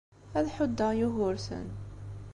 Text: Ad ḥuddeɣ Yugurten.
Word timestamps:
Ad 0.37 0.47
ḥuddeɣ 0.55 0.91
Yugurten. 0.99 1.67